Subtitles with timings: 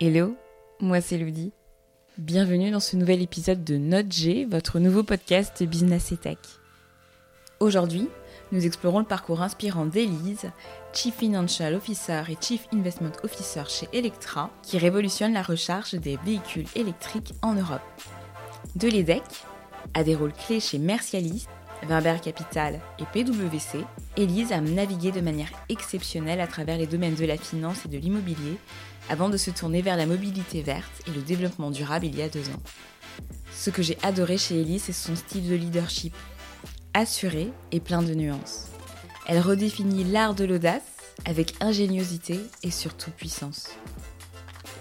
[0.00, 0.34] Hello,
[0.80, 1.52] moi c'est Ludi.
[2.18, 6.38] Bienvenue dans ce nouvel épisode de Note G, votre nouveau podcast Business et Tech.
[7.60, 8.08] Aujourd'hui,
[8.50, 10.50] nous explorons le parcours inspirant d'Elise,
[10.92, 16.66] Chief Financial Officer et Chief Investment Officer chez Electra, qui révolutionne la recharge des véhicules
[16.74, 17.80] électriques en Europe.
[18.74, 19.22] De l'EDEC
[19.94, 21.46] à des rôles clés chez Mercialis,
[21.84, 23.78] Weber Capital et PwC,
[24.16, 27.98] Elise a navigué de manière exceptionnelle à travers les domaines de la finance et de
[27.98, 28.58] l'immobilier
[29.08, 32.28] avant de se tourner vers la mobilité verte et le développement durable il y a
[32.28, 32.62] deux ans.
[33.52, 36.14] Ce que j'ai adoré chez Elise, c'est son style de leadership,
[36.92, 38.68] assuré et plein de nuances.
[39.26, 40.82] Elle redéfinit l'art de l'audace
[41.24, 43.70] avec ingéniosité et surtout puissance.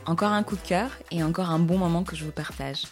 [0.05, 2.84] Encore un coup de cœur et encore un bon moment que je vous partage.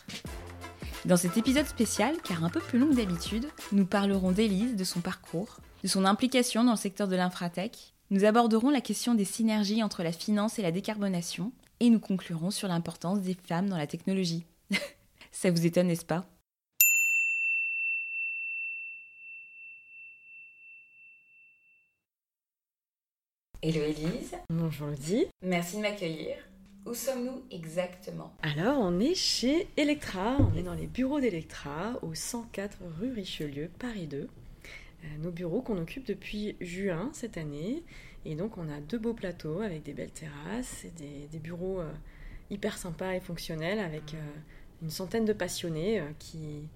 [1.03, 4.83] Dans cet épisode spécial, car un peu plus long que d'habitude, nous parlerons d'Élise, de
[4.83, 7.90] son parcours, de son implication dans le secteur de l'infratech.
[8.11, 12.51] Nous aborderons la question des synergies entre la finance et la décarbonation, et nous conclurons
[12.51, 14.43] sur l'importance des femmes dans la technologie.
[15.31, 16.25] Ça vous étonne, n'est-ce pas?
[23.61, 24.35] Hello Élise.
[24.49, 25.27] Bonjour Lydie.
[25.41, 26.35] Merci de m'accueillir.
[26.85, 28.33] Où sommes-nous exactement?
[28.41, 33.69] Alors, on est chez Electra, on est dans les bureaux d'Electra, au 104 rue Richelieu,
[33.79, 34.27] Paris 2.
[35.03, 37.83] Euh, nos bureaux qu'on occupe depuis juin cette année.
[38.25, 41.91] Et donc, on a deux beaux plateaux avec des belles terrasses et des, bureaux euh,
[42.49, 44.17] hyper sympas et fonctionnels avec euh,
[44.81, 46.67] une centaine de passionnés qui,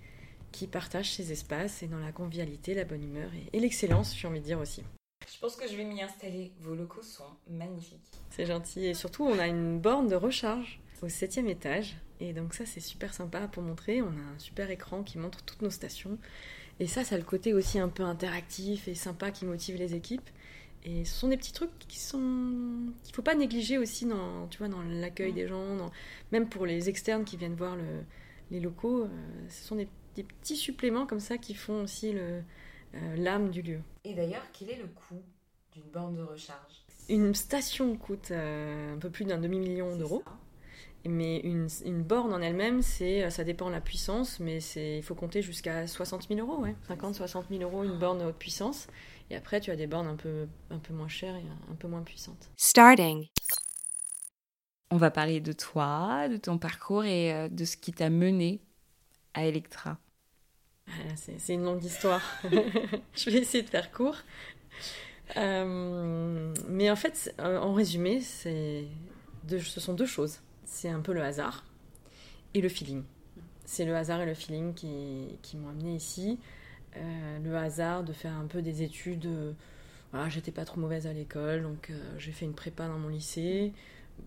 [0.51, 4.39] qui partagent ces espaces et dans la convivialité, la bonne humeur et l'excellence, j'ai envie
[4.39, 4.83] de dire aussi.
[5.31, 6.51] Je pense que je vais m'y installer.
[6.61, 8.11] Vos locaux sont magnifiques.
[8.29, 8.85] C'est gentil.
[8.85, 11.97] Et surtout, on a une borne de recharge au septième étage.
[12.19, 14.01] Et donc ça, c'est super sympa pour montrer.
[14.01, 16.17] On a un super écran qui montre toutes nos stations.
[16.79, 19.95] Et ça, ça a le côté aussi un peu interactif et sympa qui motive les
[19.95, 20.29] équipes.
[20.83, 24.59] Et ce sont des petits trucs qui sont qu'il faut pas négliger aussi dans tu
[24.59, 25.91] vois dans l'accueil des gens,
[26.31, 28.03] même pour les externes qui viennent voir le...
[28.51, 29.05] les locaux.
[29.05, 29.09] Euh,
[29.50, 29.88] ce sont des...
[30.16, 32.44] des petits suppléments comme ça qui font aussi le
[32.95, 33.79] euh, l'âme du lieu.
[34.03, 35.21] Et d'ailleurs, quel est le coût
[35.73, 36.85] d'une borne de recharge?
[37.09, 40.23] Une station coûte euh, un peu plus d'un demi-million d'euros.
[41.07, 41.67] Mais une,
[42.03, 45.85] borne en elle-même, c'est, ça dépend de la puissance, mais c'est, il faut compter jusqu'à
[45.85, 46.75] 60 000 euros, ouais.
[46.88, 48.88] 50, 60 000 euros une borne haute puissance.
[49.29, 51.88] Et après, tu as des bornes un peu, un peu moins chères et un peu
[51.88, 52.49] moins puissantes.
[52.57, 53.27] Starting.
[54.91, 58.61] On va parler de toi, de ton parcours et euh, de ce qui t'a mené
[59.33, 59.97] à Electra.
[60.88, 62.21] Ah, c'est une longue histoire.
[63.15, 64.17] je vais essayer de faire court.
[65.38, 68.85] Euh, mais en fait, euh, en résumé, ce
[69.79, 70.39] sont deux choses.
[70.65, 71.63] C'est un peu le hasard
[72.53, 73.03] et le feeling.
[73.65, 76.39] C'est le hasard et le feeling qui, qui m'ont amené ici.
[76.97, 79.27] Euh, le hasard de faire un peu des études.
[80.11, 83.73] voilà, j'étais pas trop mauvaise à l'école, donc j'ai fait une prépa dans mon lycée.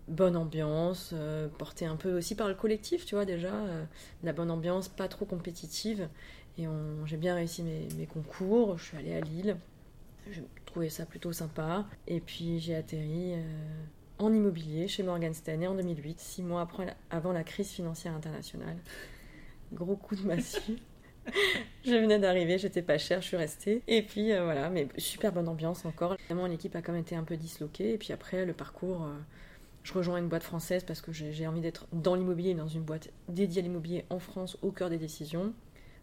[0.07, 1.15] Bonne ambiance,
[1.57, 3.53] portée un peu aussi par le collectif, tu vois, déjà.
[4.23, 6.09] la bonne ambiance, pas trop compétitive.
[6.59, 6.67] Et
[7.07, 8.79] j'ai bien réussi mes, concours.
[8.79, 9.57] Je suis allée à Lille.
[10.31, 11.87] J'ai trouvé ça plutôt sympa.
[12.09, 13.85] Et puis j'ai atterri euh,
[14.19, 18.77] en immobilier chez Morgan Stanley en 2008, six mois après, avant la crise financière internationale.
[19.73, 20.79] Gros coup de massue.
[21.85, 23.83] je venais d'arriver, j'étais pas chère, je suis restée.
[23.87, 26.15] Et puis euh, voilà, mais super bonne ambiance encore.
[26.15, 27.95] Évidemment, l'équipe a quand même été un peu disloquée.
[27.95, 29.17] Et puis après, le parcours, euh,
[29.83, 33.11] je rejoins une boîte française parce que j'ai envie d'être dans l'immobilier, dans une boîte
[33.29, 35.53] dédiée à l'immobilier en France, au cœur des décisions.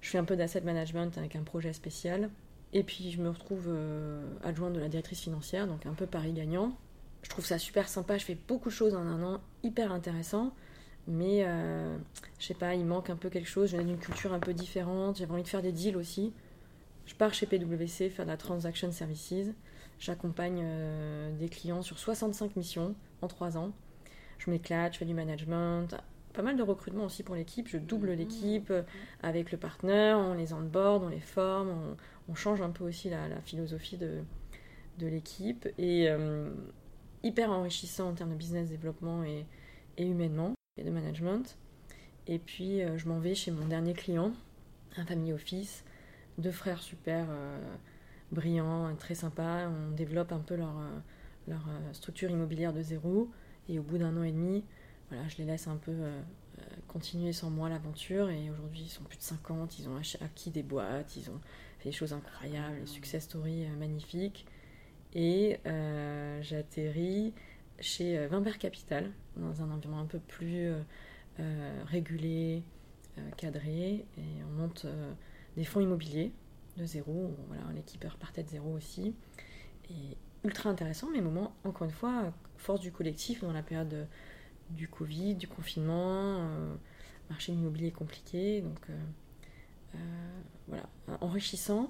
[0.01, 2.29] Je fais un peu d'asset management avec un projet spécial.
[2.73, 6.33] Et puis je me retrouve euh, adjointe de la directrice financière, donc un peu Paris
[6.33, 6.75] gagnant.
[7.25, 10.53] Je trouve ça super sympa, je fais beaucoup de choses en un an, hyper intéressant.
[11.07, 11.97] Mais euh,
[12.37, 13.71] je sais pas, il manque un peu quelque chose.
[13.71, 16.33] Je viens d'une culture un peu différente, j'avais envie de faire des deals aussi.
[17.07, 19.49] Je pars chez PwC faire de la transaction services.
[19.97, 22.93] J'accompagne euh, des clients sur 65 missions
[23.23, 23.71] en 3 ans.
[24.37, 25.95] Je m'éclate, je fais du management,
[26.31, 27.67] pas mal de recrutement aussi pour l'équipe.
[27.67, 28.17] Je double mmh.
[28.17, 28.83] l'équipe euh,
[29.23, 31.73] avec le partenaire, on les onboard, on les forme,
[32.29, 34.19] on, change un peu aussi la, philosophie de,
[34.99, 35.67] de l'équipe.
[35.79, 36.51] Et euh,
[37.25, 39.45] hyper enrichissant en termes de business développement et,
[39.97, 41.57] et humainement, et de management.
[42.27, 44.31] Et puis euh, je m'en vais chez mon dernier client,
[44.95, 45.83] un family office,
[46.37, 47.27] deux frères super
[48.31, 49.67] brillants, très sympas.
[49.67, 50.73] On développe un peu leur,
[51.47, 53.29] leur structure immobilière de zéro.
[53.67, 54.63] Et au bout d'un an et demi,
[55.09, 56.21] voilà, je les laisse un peu euh,
[56.59, 58.29] euh, continuer sans moi l'aventure.
[58.29, 61.39] Et aujourd'hui, ils sont plus de 50, ils ont acquis des boîtes, ils ont
[61.79, 64.45] fait des choses incroyables, des success stories euh, magnifiques.
[65.15, 65.59] Et
[66.41, 67.33] j'atterris
[67.79, 70.69] chez Wimbert Capital, dans un environnement un peu plus
[71.85, 72.63] régulé,
[73.37, 74.05] cadré.
[74.17, 74.85] Et on monte
[75.55, 76.31] des fonds immobiliers
[76.77, 77.33] de zéro.
[77.47, 79.15] Voilà, l'équipe repartait de zéro aussi.
[79.89, 84.07] Et ultra intéressant, mais moment, encore une fois, force du collectif dans la période
[84.71, 86.49] du Covid, du confinement,
[87.29, 88.85] marché immobilier compliqué, donc
[90.67, 90.89] voilà,
[91.21, 91.89] enrichissant.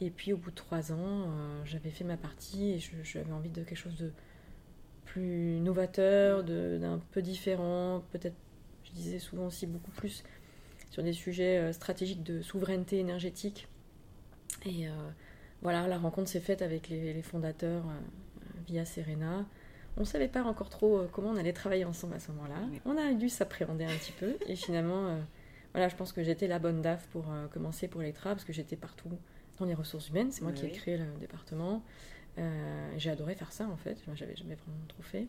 [0.00, 1.30] Et puis au bout de trois ans,
[1.64, 4.12] j'avais fait ma partie et j'avais envie de quelque chose de
[5.06, 8.36] plus novateur, d'un peu différent, peut-être,
[8.84, 10.22] je disais souvent aussi beaucoup plus
[10.90, 13.68] sur des sujets stratégiques de souveraineté énergétique.
[14.66, 14.86] Et
[15.62, 19.44] voilà, la rencontre s'est faite avec les, fondateurs euh, via Serena.
[19.96, 22.60] On ne savait pas encore trop euh, comment on allait travailler ensemble à ce moment-là.
[22.84, 24.36] On a dû s'appréhender un petit peu.
[24.46, 25.18] Et finalement, euh,
[25.72, 28.76] voilà, je pense que j'étais la bonne DAF pour commencer pour Electra, parce que j'étais
[28.76, 29.10] partout
[29.58, 30.30] dans les ressources humaines.
[30.30, 31.82] C'est moi qui ai créé le département.
[32.96, 33.98] J'ai adoré faire ça, en fait.
[34.14, 35.26] J'avais jamais vraiment trop fait.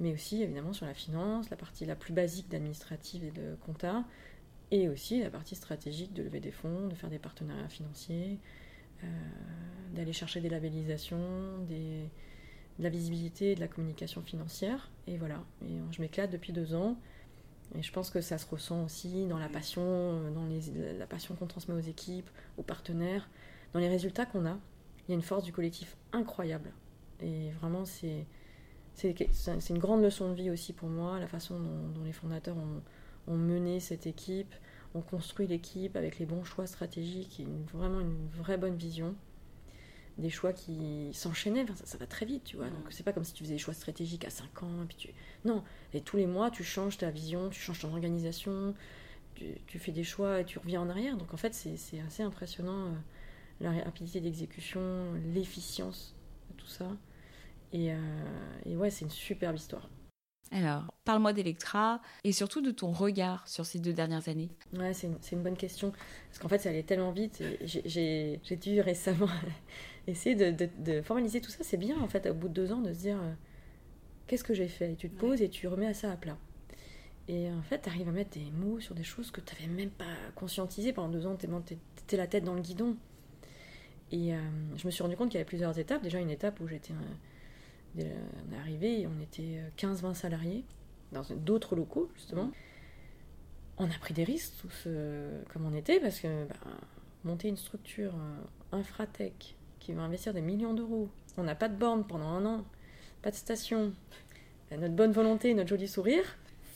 [0.00, 4.04] Mais aussi, évidemment, sur la finance, la partie la plus basique d'administrative et de compta.
[4.70, 8.38] Et aussi la partie stratégique de lever des fonds, de faire des partenariats financiers,
[9.04, 9.06] euh,
[9.94, 12.08] d'aller chercher des labellisations, des,
[12.78, 14.90] de la visibilité et de la communication financière.
[15.06, 16.96] Et voilà, et je m'éclate depuis deux ans.
[17.74, 21.34] Et je pense que ça se ressent aussi dans la passion, dans les, la passion
[21.34, 23.28] qu'on transmet aux équipes, aux partenaires,
[23.72, 24.58] dans les résultats qu'on a.
[25.06, 26.72] Il y a une force du collectif incroyable.
[27.20, 28.26] Et vraiment, c'est,
[29.04, 32.82] une grande leçon de vie aussi pour moi, la façon dont, les fondateurs ont,
[33.32, 34.54] ont, mené cette équipe,
[34.94, 39.14] on construit l'équipe avec les bons choix stratégiques et vraiment une vraie bonne vision.
[40.18, 42.68] Des choix qui s'enchaînaient, ça, va très vite, tu vois.
[42.68, 44.96] Donc c'est pas comme si tu faisais des choix stratégiques à 5 ans, et puis
[44.96, 45.14] tu...
[45.46, 45.64] Non,
[45.94, 48.74] et tous les mois, tu changes ta vision, tu changes ton organisation,
[49.34, 51.16] tu, fais des choix et tu reviens en arrière.
[51.16, 52.94] Donc en fait, c'est assez impressionnant, euh,
[53.62, 54.80] la rapidité d'exécution,
[55.32, 56.14] l'efficience
[56.50, 56.86] de tout ça.
[57.72, 57.96] Et, euh,
[58.66, 59.88] et ouais, c'est une superbe histoire.
[60.50, 64.50] Alors, parle-moi d'Electra et surtout de ton regard sur ces deux dernières années.
[64.76, 65.92] Ouais, c'est une, bonne question.
[66.28, 67.42] Parce qu'en fait, ça allait tellement vite.
[67.64, 69.30] J'ai dû récemment
[70.06, 71.64] essayer de, formaliser tout ça.
[71.64, 73.32] C'est bien, en fait, au bout de deux ans, de se dire euh,
[74.26, 74.92] qu'est-ce que j'ai fait?
[74.92, 76.36] Et Tu te poses et tu remets ça à plat.
[77.28, 79.72] Et en fait, tu arrives à mettre des mots sur des choses que tu n'avais
[79.72, 80.04] même pas
[80.34, 80.92] conscientisées.
[80.92, 81.46] Pendant deux ans, tu
[82.02, 82.96] étais la tête dans le guidon.
[84.12, 84.38] Et euh,
[84.76, 86.02] je me suis rendu compte qu'il y avait plusieurs étapes.
[86.02, 86.92] Déjà, une étape où j'étais
[87.94, 90.64] on est arrivé, on était 15-20 euh, salariés
[91.12, 92.50] dans d'autres locaux, justement.
[93.78, 94.88] On a pris des risques, tous
[95.52, 96.54] comme on était, parce que bah,
[97.24, 101.76] monter une structure euh, infratech qui va investir des millions d'euros, on n'a pas de
[101.76, 102.64] borne pendant un an,
[103.20, 103.92] pas de station,
[104.70, 106.24] notre bonne volonté, notre joli sourire,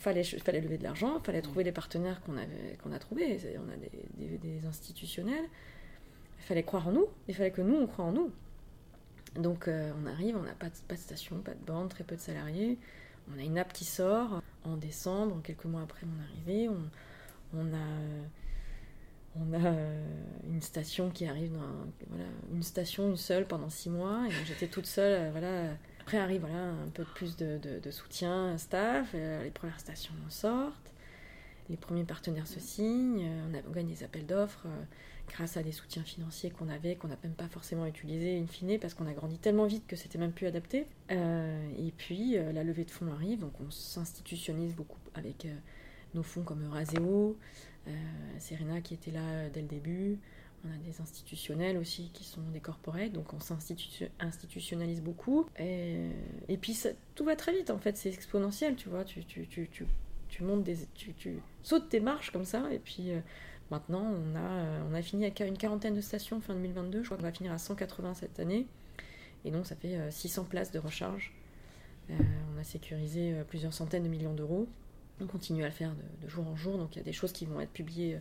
[0.00, 4.38] fallait, fallait lever de l'argent, fallait trouver les partenaires qu'on a trouvés, on a des,
[4.38, 5.44] des, institutionnels,
[6.38, 8.30] il fallait croire en nous, il fallait que nous on croit en nous.
[9.38, 12.20] Donc euh, on arrive, on n'a pas, de station, pas de bande, très peu de
[12.20, 12.78] salariés.
[13.34, 16.68] On a une app qui sort en décembre, quelques mois après mon arrivée.
[17.54, 20.06] On, a, euh,
[20.48, 21.52] une station qui arrive
[22.08, 24.22] voilà, une station, une seule pendant six mois.
[24.46, 25.26] J'étais toute seule.
[25.26, 25.74] Euh, voilà.
[26.00, 29.12] Après arrive voilà, un peu plus de, de, soutien, staff.
[29.12, 30.92] les premières stations sortent.
[31.68, 33.28] Les premiers partenaires se signent.
[33.52, 34.68] On, on gagne des appels d'offres
[35.28, 38.78] grâce à des soutiens financiers qu'on avait, qu'on n'a même pas forcément utilisé in fine,
[38.78, 40.86] parce qu'on a grandi tellement vite que c'était même plus adapté.
[41.10, 45.54] Euh, et puis euh, la levée de fonds arrive, donc on s'institutionnise beaucoup avec euh,
[46.14, 47.36] nos fonds comme Euraseo,
[48.38, 50.18] Serena qui était là dès le début.
[50.64, 55.46] On a des institutionnels aussi qui sont des corporate, donc on s'institutionnalise beaucoup.
[55.56, 56.08] Et,
[56.60, 56.76] puis
[57.14, 59.04] tout va très vite en fait, c'est exponentiel, tu vois.
[59.04, 63.12] Tu, tu, tu, montes tu, tu sautes tes marches comme ça, et puis
[63.70, 67.02] Maintenant, on a, on a fini avec une quarantaine de stations fin 2022.
[67.02, 68.66] Je crois qu'on va finir à 180 cette année.
[69.44, 71.32] Et donc, ça fait 600 euh, places de recharge.
[72.10, 72.14] Euh,
[72.54, 74.68] on a sécurisé euh, plusieurs centaines de millions d'euros.
[75.20, 76.78] On continue à le faire de, jour en jour.
[76.78, 78.20] Donc, il y a des choses qui vont être publiées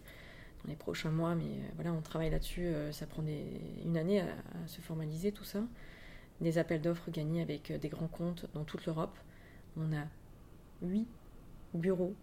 [0.64, 1.36] dans les prochains mois.
[1.36, 2.72] Mais voilà, on travaille là-dessus.
[2.92, 3.24] ça prend
[3.84, 4.28] une année à,
[4.68, 5.62] se formaliser tout ça.
[6.42, 9.18] Des appels d'offres gagnés avec des grands comptes dans toute l'Europe.
[9.78, 10.06] On a
[10.84, 11.08] 8
[11.74, 12.14] bureaux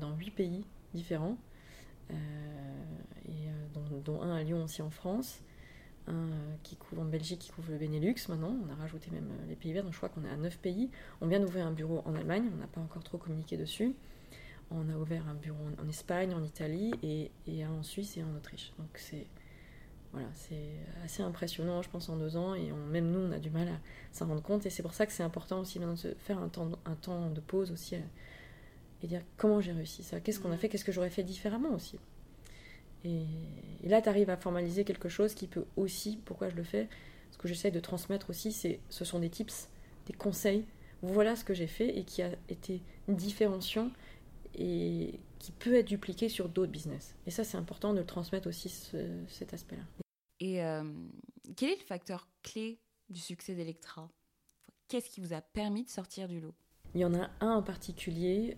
[0.00, 1.36] dans 8 pays différents.
[2.10, 2.14] Euh,
[3.28, 5.40] euh, dont, un à Lyon aussi en France,
[6.06, 8.54] un euh, qui couvre en Belgique, qui couvre le Benelux maintenant.
[8.66, 10.90] On a rajouté même les pays verts, donc je crois qu'on est à 9 pays.
[11.20, 13.94] On vient d'ouvrir un bureau en Allemagne, on n'a pas encore trop communiqué dessus.
[14.70, 17.30] On a ouvert un bureau en, Espagne, en Italie et,
[17.62, 18.72] un en Suisse et en Autriche.
[18.78, 19.26] Donc c'est
[20.12, 20.26] voilà,
[21.04, 22.54] assez impressionnant, je pense, en deux ans.
[22.54, 23.78] Et même nous, on a du mal à
[24.10, 24.64] s'en rendre compte.
[24.66, 27.30] Et c'est pour ça que c'est important aussi de se faire un temps, un temps
[27.30, 27.96] de pause aussi
[29.02, 31.70] et dire comment j'ai réussi ça, qu'est-ce qu'on a fait, qu'est-ce que j'aurais fait différemment
[31.74, 31.98] aussi?
[33.04, 33.26] Et,
[33.84, 36.88] là, tu arrives à formaliser quelque chose qui peut aussi, pourquoi je le fais,
[37.30, 39.68] ce que j'essaie de transmettre aussi, c'est, ce sont des tips,
[40.06, 40.64] des conseils.
[41.02, 43.90] Voilà ce que j'ai fait et qui a été différenciant
[44.54, 47.14] et qui peut être dupliqué sur d'autres business.
[47.26, 48.70] Et ça, c'est important de le transmettre aussi
[49.28, 49.82] cet aspect-là.
[50.40, 50.84] Et euh,
[51.56, 52.78] quel est le facteur clé
[53.10, 54.10] du succès d'Electra?
[54.88, 56.54] Qu'est-ce qui vous a permis de sortir du lot?
[56.94, 58.56] Il y en a un en particulier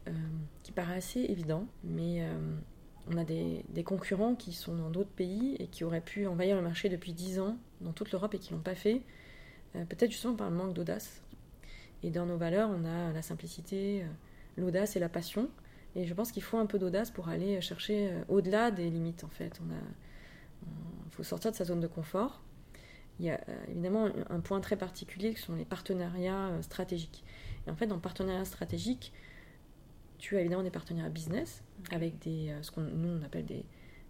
[0.63, 2.23] qui paraît assez évident, mais
[3.09, 6.63] on a des, concurrents qui sont dans d'autres pays et qui auraient pu envahir le
[6.63, 9.03] marché depuis 10 ans dans toute l'Europe et qui ne l'ont pas fait,
[9.77, 11.23] euh, peut-être justement par le manque d'audace.
[12.03, 14.07] Et dans nos valeurs, on a la simplicité, euh,
[14.57, 15.49] l'audace et la passion.
[15.95, 19.25] Et je pense qu'il faut un peu d'audace pour aller chercher euh, au-delà des limites,
[19.25, 19.61] en fait.
[20.63, 22.43] Il faut sortir de sa zone de confort.
[23.19, 23.41] Il y a
[23.71, 27.25] évidemment un point très particulier qui sont les partenariats stratégiques.
[27.67, 29.13] Et en fait, dans le partenariat stratégique,
[30.19, 33.65] tu as évidemment des partenaires business avec des, euh, ce qu'on nous on appelle des,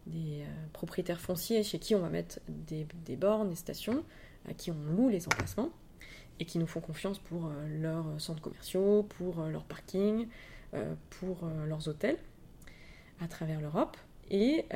[0.06, 4.04] des euh, propriétaires fonciers chez qui on va mettre des, des, bornes, des stations,
[4.48, 5.70] à qui on loue les emplacements
[6.38, 10.28] et qui nous font confiance pour euh, leurs centres commerciaux, pour leurs parkings,
[11.08, 12.18] pour leurs hôtels
[13.20, 13.96] à travers l'Europe
[14.30, 14.66] et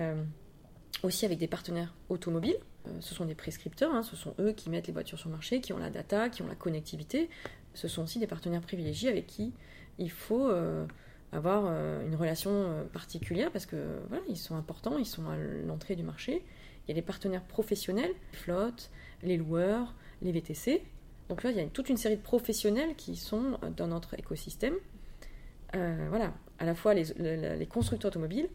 [1.03, 2.57] aussi avec des partenaires automobiles.
[3.01, 5.61] ce sont des prescripteurs, hein, ce sont eux qui mettent les voitures sur le marché,
[5.61, 7.29] qui ont la data, qui ont la connectivité.
[7.75, 9.53] Ce sont aussi des partenaires privilégiés avec qui
[9.99, 10.51] il faut
[11.33, 15.37] avoir euh, une relation euh, particulière parce que voilà, ils sont importants, ils sont à
[15.37, 16.43] l'entrée du marché.
[16.87, 18.91] Il y a les partenaires professionnels, les flottes,
[19.23, 20.83] les loueurs, les VTC.
[21.29, 24.75] Donc là, il y a toute une série de professionnels qui sont dans notre écosystème.
[25.77, 28.49] Euh, voilà, à la fois les, constructeurs automobiles,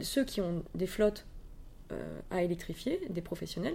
[0.00, 1.26] ceux qui ont des flottes
[2.30, 3.74] à électrifier, des professionnels,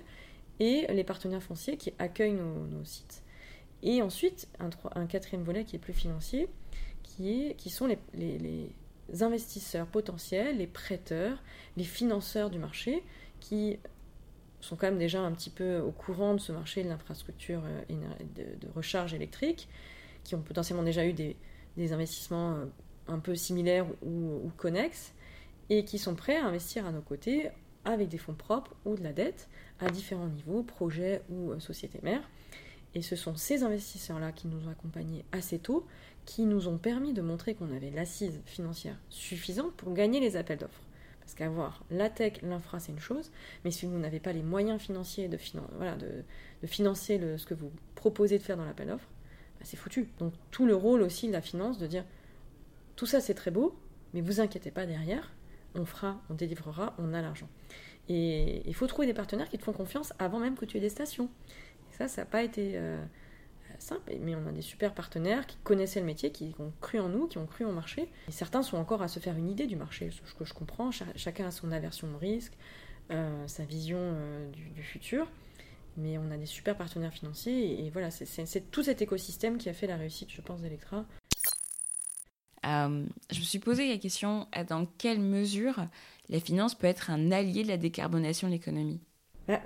[0.60, 3.22] et les partenaires fonciers qui accueillent nos, sites.
[3.84, 6.50] Et ensuite, un, quatrième volet qui est plus financier,
[7.04, 8.70] qui, sont les,
[9.22, 11.42] investisseurs potentiels, les prêteurs,
[11.78, 13.04] les financeurs du marché,
[13.40, 13.78] qui
[14.60, 17.84] sont quand même déjà un petit peu au courant de ce marché de l'infrastructure euh,
[18.36, 19.70] de, recharge électrique,
[20.24, 21.36] qui ont potentiellement déjà eu des,
[21.94, 22.66] investissements euh,
[23.08, 25.14] un peu similaires ou, connexes,
[25.70, 27.50] et qui sont prêts à investir à nos côtés
[27.86, 29.48] avec des fonds propres ou de la dette
[29.80, 32.28] à différents niveaux, projets ou euh, sociétés mères.
[32.96, 35.86] Et ce sont ces investisseurs-là qui nous ont accompagnés assez tôt,
[36.26, 40.58] qui nous ont permis de montrer qu'on avait l'assise financière suffisante pour gagner les appels
[40.58, 40.82] d'offres.
[41.20, 43.32] Parce qu'avoir la tech, l'infra, c'est une chose,
[43.66, 45.38] mais si vous n'avez pas les moyens financiers de,
[46.66, 49.10] financer ce que vous proposez de faire dans l'appel d'offres,
[49.60, 50.10] bah, c'est foutu.
[50.20, 52.06] Donc tout le rôle aussi de la finance, de dire
[52.96, 53.78] tout ça c'est très beau,
[54.14, 55.34] mais vous inquiétez pas derrière,
[55.76, 57.50] on fera, on délivrera, on a l'argent.
[58.10, 60.82] Et il faut trouver des partenaires qui te font confiance avant même que tu aies
[60.82, 61.30] des stations.
[61.98, 62.74] Ça, ça n'a pas été...
[62.76, 63.04] Euh,
[63.80, 67.10] simple, mais on a des super partenaires qui connaissaient le métier, qui ont cru en
[67.10, 68.10] nous, qui ont cru au marché.
[68.28, 70.92] Et certains sont encore à se faire une idée du marché, ce que je comprends.
[70.92, 72.54] chacun a son aversion au risque,
[73.12, 75.28] euh, sa vision euh, du, futur.
[75.96, 79.74] Mais on a des super partenaires financiers et, voilà, c'est tout cet écosystème qui a
[79.74, 81.06] fait la réussite, je pense, d'Electra.
[82.66, 85.88] Euh, je me suis posé la question dans quelle mesure
[86.30, 89.00] la finance peut être un allié de la décarbonation de l'économie?
[89.48, 89.62] Bah,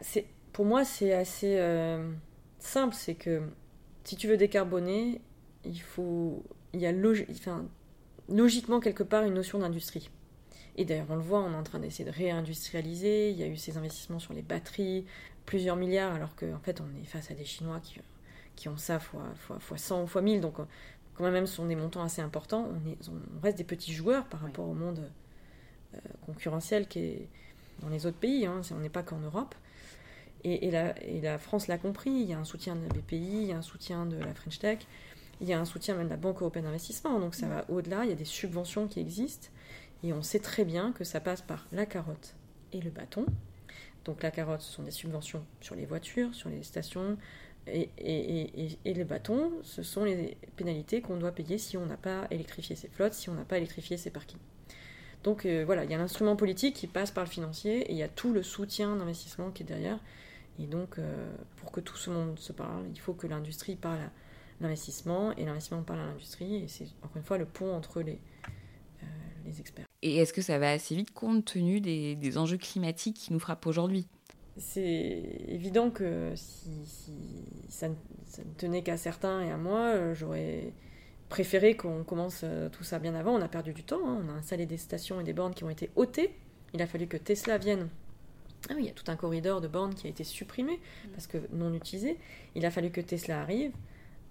[0.54, 1.60] Pour moi, c'est assez
[2.60, 2.96] simple.
[2.96, 3.42] C'est que
[4.04, 5.22] si tu veux décarboner,
[5.66, 6.44] il faut,
[6.74, 10.10] il y a logiquement quelque part une notion d'industrie.
[10.78, 13.30] Et d'ailleurs, on le voit, on est en train d'essayer de réindustrialiser.
[13.32, 15.06] Il y a eu ces investissements sur les batteries,
[15.46, 18.00] plusieurs milliards, alors qu'en fait, on est face à des Chinois qui,
[18.56, 20.40] qui ont ça fois, fois, fois 100 fois 1000.
[20.40, 20.56] Donc,
[21.16, 22.70] quand même, ce sont des montants assez importants.
[22.72, 25.12] On, est, on reste des petits joueurs par rapport au monde
[25.94, 27.28] euh, concurrentiel qui est
[27.80, 28.46] dans les autres pays.
[28.46, 28.62] Hein.
[28.72, 29.56] On n'est pas qu'en Europe.
[30.44, 33.52] Et, la, France l'a compris, il y a un soutien de la BPI, il y
[33.52, 34.80] a un soutien de la French Tech,
[35.40, 38.04] il y a un soutien même de la Banque européenne d'investissement, donc ça va au-delà,
[38.04, 39.48] il y a des subventions qui existent,
[40.04, 42.36] et on sait très bien que ça passe par la carotte
[42.74, 43.26] et le bâton.
[44.06, 47.18] Donc la carotte, ce sont des subventions sur les voitures, sur les stations,
[47.68, 47.90] et,
[48.86, 52.76] et, le bâton, ce sont les pénalités qu'on doit payer si on n'a pas électrifié
[52.76, 54.40] ses flottes, si on n'a pas électrifié ses parkings.
[55.24, 57.98] Donc euh, voilà, il y a l'instrument politique qui passe par le financier et il
[57.98, 60.00] y a tout le soutien d'investissement qui est derrière.
[60.62, 64.00] Et donc, euh, pour que tout ce monde se parle, il faut que l'industrie parle
[64.00, 64.12] à
[64.60, 66.56] l'investissement et l'investissement parle à l'industrie.
[66.56, 68.20] Et c'est encore une fois le pont entre les,
[69.02, 69.06] euh,
[69.46, 69.86] les experts.
[70.04, 73.40] Et est-ce que ça va assez vite compte tenu des, des enjeux climatiques qui nous
[73.40, 74.08] frappent aujourd'hui?
[74.58, 76.70] C'est évident que si,
[77.70, 77.96] ça, ne,
[78.58, 80.74] tenait qu'à certains et à moi, euh, j'aurais
[81.30, 83.34] préféré qu'on commence tout ça bien avant.
[83.34, 84.06] On a perdu du temps.
[84.06, 84.22] Hein.
[84.26, 86.36] On a installé des stations et des bornes qui ont été ôtées.
[86.74, 87.90] Il a fallu que Tesla vienne
[88.70, 91.10] ah oui, il y a tout un corridor de bornes qui a été supprimé mm.
[91.12, 92.18] parce que non utilisé.
[92.56, 93.72] Il a fallu que Tesla arrive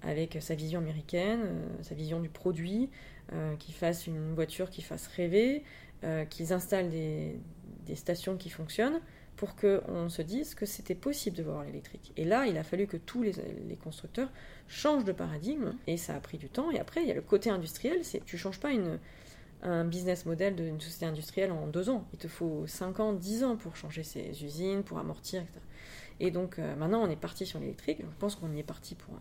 [0.02, 2.88] avec sa vision américaine, euh, sa vision du produit,
[3.32, 5.62] euh, qu'ils fassent une voiture qui fasse rêver,
[6.04, 7.36] euh, qu'ils installent des,
[7.94, 9.00] stations qui fonctionnent
[9.34, 12.12] pour qu'on se dise que c'était possible de voir l'électrique.
[12.16, 13.34] Et là, il a fallu que tous les,
[13.82, 14.30] constructeurs
[14.68, 16.70] changent de paradigme et ça a pris du temps.
[16.70, 19.00] Et après, il y a le côté industriel, c'est tu changes pas une,
[19.62, 22.06] un business model d'une société industrielle en deux ans.
[22.12, 25.60] Il te faut 5 ans, 10 ans pour changer ces usines, pour amortir, etc.
[26.20, 27.98] Et donc euh, maintenant, on est parti sur l'électrique.
[28.00, 29.14] Je pense qu'on y est parti pour,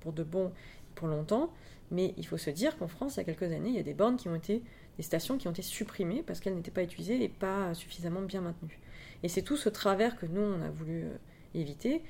[0.00, 0.52] pour de bon,
[0.94, 1.52] pour longtemps.
[1.90, 3.84] Mais il faut se dire qu'en France, il y a quelques années, il y a
[3.84, 4.62] des bornes qui ont été,
[4.96, 8.40] des stations qui ont été supprimées parce qu'elles n'étaient pas utilisées et pas suffisamment bien
[8.40, 8.80] maintenues.
[9.22, 11.16] Et c'est tout ce travers que nous, on a voulu euh,
[11.54, 12.02] éviter.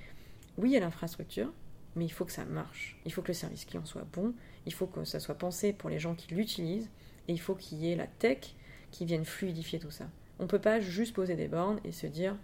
[0.56, 1.52] Oui, il y a l'infrastructure,
[1.94, 2.98] mais il faut que ça marche.
[3.04, 4.32] Il faut que le service client soit bon,
[4.64, 6.90] il faut que ça soit pensé pour les gens qui l'utilisent,
[7.28, 8.54] et il faut qu'il y ait la tech
[8.90, 10.06] qui vienne fluidifier tout ça.
[10.38, 12.36] On ne peut pas juste poser des bornes et se dire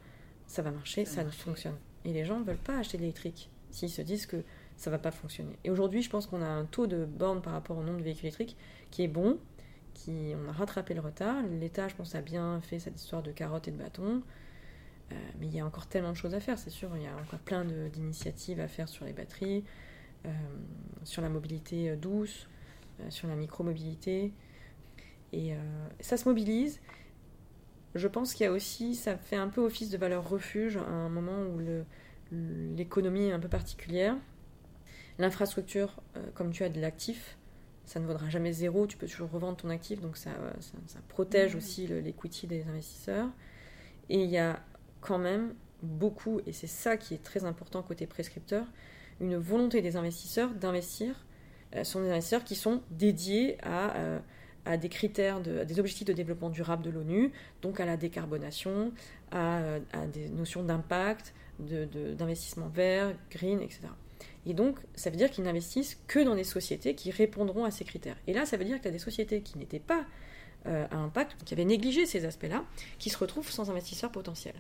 [0.46, 1.76] ça va marcher, ça, fonctionne.
[2.04, 4.42] Et les gens ne veulent pas acheter de l'électrique s'ils se disent que
[4.76, 5.56] ça va pas fonctionner.
[5.64, 8.02] Et aujourd'hui, je pense qu'on a un taux de bornes par rapport au nombre de
[8.02, 8.56] véhicules électriques
[8.90, 9.38] qui est bon,
[9.94, 11.42] qui on a rattrapé le retard.
[11.42, 14.22] L'État, je pense, a bien fait cette histoire de carottes et de bâtons.
[15.12, 16.90] Euh, mais il y a encore tellement de choses à faire, c'est sûr.
[16.96, 19.64] Il y a encore plein d'initiatives à faire sur les batteries,
[20.26, 20.30] euh,
[21.04, 22.48] sur la mobilité euh, douce,
[23.08, 24.32] sur la micromobilité.
[25.32, 25.54] Et
[26.00, 26.80] ça se mobilise.
[27.94, 30.84] Je pense qu'il y a aussi, ça fait un peu office de valeur refuge à
[30.84, 31.60] un moment où
[32.76, 34.16] l'économie est un peu particulière.
[35.18, 36.02] L'infrastructure,
[36.34, 37.38] comme tu as de l'actif,
[37.84, 41.54] ça ne vaudra jamais zéro, tu peux toujours revendre ton actif, donc ça, ça, protège
[41.54, 41.58] mmh.
[41.58, 43.28] aussi l'equity des investisseurs.
[44.08, 44.60] Et il y a
[45.00, 48.66] quand même beaucoup, et c'est ça qui est très important côté prescripteur,
[49.20, 51.26] une volonté des investisseurs d'investir.
[51.74, 54.18] Euh, sont des investisseurs qui sont dédiés à, euh,
[54.64, 58.92] à des critères, à des objectifs de développement durable de l'ONU, donc à la décarbonation,
[59.31, 59.81] à, euh,
[60.12, 63.81] des notions d'impact, d'investissement vert, green, etc.
[64.47, 67.85] Et donc, ça veut dire qu'ils n'investissent que dans des sociétés qui répondront à ces
[67.85, 68.16] critères.
[68.26, 70.04] Et là, ça veut dire qu'il y a des sociétés qui n'étaient pas
[70.64, 72.64] à impact, qui avaient négligé ces aspects-là,
[73.00, 74.54] qui se retrouvent sans investisseurs potentiels.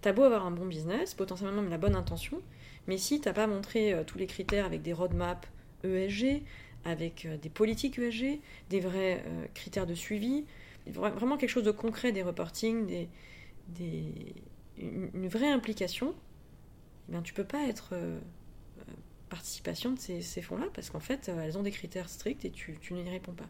[0.00, 2.40] T'as beau avoir un bon business, potentiellement même la bonne intention,
[2.86, 5.46] mais si t'as pas montré euh, tous les critères avec des roadmaps
[5.84, 6.42] ESG,
[6.84, 10.44] avec euh, des politiques ESG, des vrais euh, critères de suivi,
[10.86, 12.86] vraiment quelque chose de concret, des reporting,
[13.68, 14.14] des,
[14.78, 16.14] une, vraie implication,
[17.08, 17.94] eh bien, tu peux pas être
[19.28, 22.94] participation de ces, fonds-là parce qu'en fait, elles ont des critères stricts et tu, tu
[22.94, 23.48] n'y réponds pas.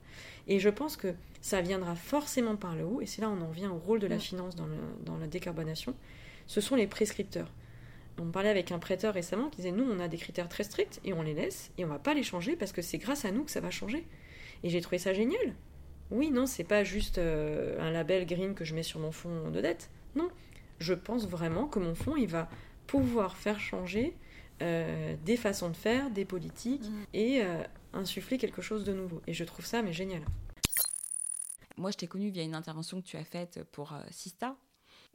[0.49, 3.51] Et je pense que ça viendra forcément par le haut, et c'est là on en
[3.51, 5.95] vient au rôle de la finance dans, le, dans la décarbonation
[6.51, 7.49] ce sont les prescripteurs.
[8.21, 11.01] On parlait avec un prêteur récemment qui disait nous on a des critères très stricts
[11.05, 13.31] et on les laisse et on va pas les changer parce que c'est grâce à
[13.31, 14.07] nous que ça va changer.
[14.63, 15.55] Et j'ai trouvé ça génial.
[16.11, 19.51] Oui, non, c'est pas juste euh, un label green que je mets sur mon fonds
[19.51, 19.91] de dette.
[20.17, 20.29] Non,
[20.81, 22.51] je pense vraiment que mon fonds il va
[22.87, 24.15] pouvoir faire changer
[24.61, 27.05] euh, des façons de faire, des politiques mm.
[27.15, 27.63] et euh,
[27.95, 29.23] insuffler quelque chose de nouveau.
[29.27, 30.23] Et je trouve ça mais génial.
[31.79, 34.57] Moi, je t'ai connu via une intervention que tu as faite pour Sista.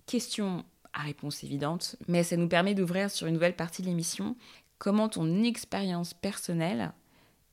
[0.08, 4.36] Question à réponse évidente, mais ça nous permet d'ouvrir sur une nouvelle partie de l'émission
[4.78, 6.92] comment ton expérience personnelle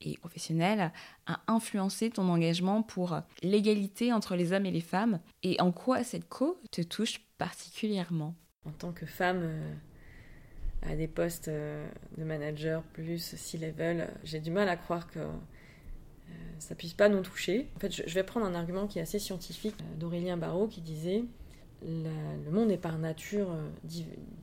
[0.01, 0.91] et professionnelle
[1.25, 5.19] a influencé ton engagement pour l'égalité entre les hommes et les femmes?
[5.43, 8.35] Et en quoi cette co te touche particulièrement?
[8.65, 9.73] En tant que femme euh,
[10.81, 15.31] à des postes euh, de manager plus C-level, j'ai du mal à croire que euh,
[16.59, 17.69] ça puisse pas nous toucher.
[17.75, 21.23] En fait, je vais prendre un argument qui est assez scientifique d'Aurélien Barraud qui disait
[21.85, 23.69] le monde est par nature euh,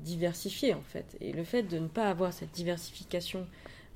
[0.01, 1.17] diversifié en fait.
[1.21, 3.47] Et le fait de ne pas avoir cette diversification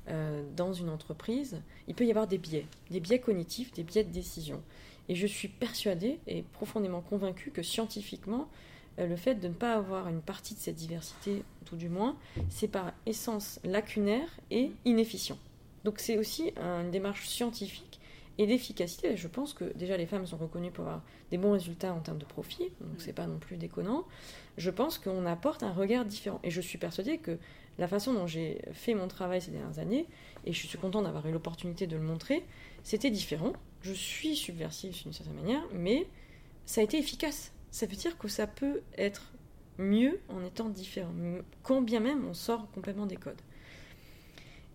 [0.07, 4.03] euh, dans une entreprise, il peut y avoir des biais, des biais cognitifs, des biais
[4.03, 4.61] de décision.
[5.09, 8.47] Et je suis persuadée et profondément convaincue que scientifiquement,
[8.99, 12.17] euh, le fait de ne pas avoir une partie de cette diversité, tout du moins,
[12.49, 15.37] c'est par essence lacunaire et inefficient.
[15.83, 17.99] Donc c'est aussi une démarche scientifique
[18.37, 19.15] et d'efficacité.
[19.15, 22.17] Je pense que déjà les femmes sont reconnues pour avoir des bons résultats en termes
[22.17, 24.05] de profit, donc c'est pas non plus déconnant.
[24.57, 26.39] Je pense qu'on apporte un regard différent.
[26.43, 27.37] Et je suis persuadée que
[27.77, 30.07] la façon dont j'ai fait mon travail ces dernières années,
[30.45, 32.45] et je suis contente d'avoir eu l'opportunité de le montrer,
[32.83, 33.53] c'était différent.
[33.81, 36.07] Je suis subversive d'une certaine manière, mais
[36.65, 37.51] ça a été efficace.
[37.71, 39.33] Ça veut dire que ça peut être
[39.77, 41.11] mieux en étant différent,
[41.63, 43.41] quand bien même on sort complètement des codes.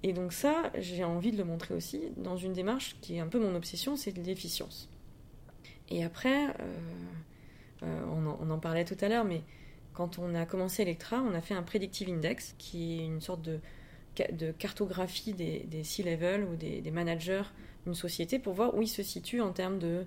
[0.02, 3.26] Et donc ça, j'ai envie de le montrer aussi dans une démarche qui est un
[3.26, 4.88] peu mon obsession, c'est l'efficience.
[5.90, 6.76] Et après, euh,
[7.82, 8.04] euh,
[8.40, 9.42] on, en, parlait tout à l'heure, mais
[9.92, 13.42] quand on a commencé Electra, on a fait un Predictive Index, qui est une sorte
[13.42, 13.58] de,
[14.32, 17.42] de cartographie des, des C-level ou des, managers
[17.84, 20.06] d'une société pour voir où ils se situent en termes de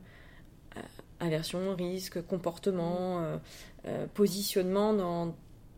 [0.77, 0.81] euh,
[1.19, 3.39] aversion, risque, comportement,
[4.13, 5.35] positionnement dans,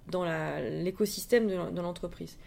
[0.09, 0.23] dans
[0.59, 2.37] l'écosystème de l'entreprise.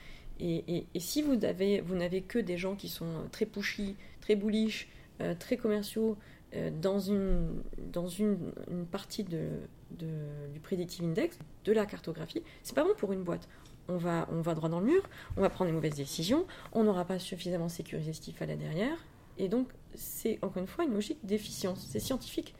[0.40, 4.88] Et, si vous n'avez que des gens qui sont très pushy, très bullish,
[5.20, 6.16] euh, très commerciaux
[6.54, 7.62] euh, dans, une,
[8.90, 13.48] partie du Predictive Index, de la cartographie, c'est pas bon pour une boîte.
[13.88, 15.02] On va, droit dans le mur,
[15.36, 18.96] on va prendre des mauvaises décisions, on n'aura pas suffisamment sécurisé ce qu'il fallait derrière.
[19.38, 22.54] Et donc, c'est encore une fois une logique d'efficience, c'est scientifique.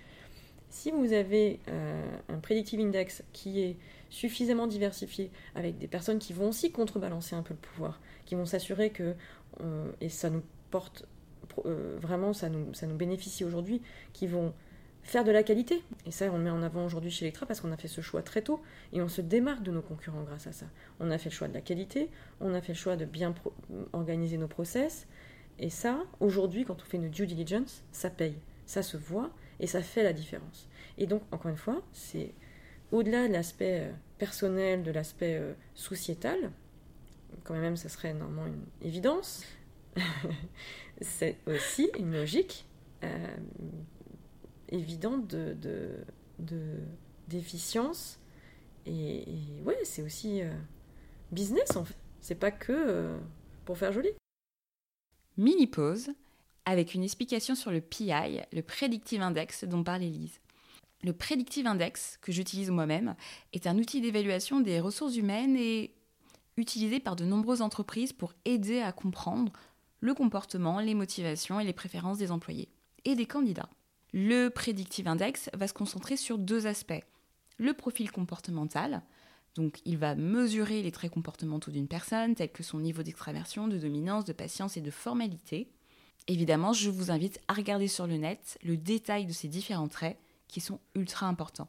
[0.71, 3.77] Si vous avez euh, un Predictive Index qui est
[4.11, 8.47] suffisamment diversifiée, avec des personnes qui vont aussi contrebalancer un peu le pouvoir, qui vont
[8.47, 9.15] s'assurer que,
[9.61, 11.07] euh, et ça nous porte
[11.67, 14.53] euh, vraiment, ça nous, ça nous bénéficie aujourd'hui, qui vont
[15.03, 15.83] faire de la qualité.
[16.07, 18.01] Et ça, on le met en avant aujourd'hui chez Electra parce qu'on a fait ce
[18.01, 18.61] choix très tôt
[18.93, 20.67] et on se démarque de nos concurrents grâce à ça.
[21.01, 23.35] On a fait le choix de la qualité, on a fait le choix de bien
[23.93, 25.07] organiser nos process.
[25.59, 29.67] Et ça, aujourd'hui, quand on fait une due diligence, ça paye, ça se voit et
[29.67, 30.69] ça fait la différence.
[30.99, 32.33] Et donc, encore une fois, c'est
[32.93, 36.51] au-delà de l'aspect euh, personnel, de l'aspect euh, sociétal,
[37.45, 39.45] quand même ça serait normalement une évidence,
[41.01, 42.67] c'est aussi une logique
[43.05, 43.37] euh,
[44.69, 45.57] évidente de,
[47.29, 48.19] d'efficience.
[48.87, 49.25] et,
[49.65, 50.43] ouais, c'est aussi
[51.31, 51.97] business en fait.
[52.21, 53.17] C'est pas que
[53.65, 54.11] pour faire joli.
[55.37, 56.11] Mini pause
[56.65, 60.41] avec une explication sur le PI, le Predictive Index dont parle Elise.
[61.05, 63.15] Le Predictive Index, que j'utilise moi-même,
[63.53, 65.95] est un outil d'évaluation des ressources humaines et
[66.57, 69.53] utilisé par de nombreuses entreprises pour aider à comprendre
[70.01, 72.69] le comportement, les motivations et les préférences des employés
[73.05, 73.69] et des candidats.
[74.13, 77.05] Le Predictive Index va se concentrer sur deux aspects.
[77.59, 79.03] Le profil comportemental,
[79.55, 83.79] donc il va mesurer les traits comportementaux d'une personne, tels que son niveau d'extraversion, de
[83.79, 85.69] dominance, de patience et de formalité.
[86.27, 90.19] Évidemment, je vous invite à regarder sur le net le détail de ces différents traits
[90.49, 91.69] qui sont ultra importants.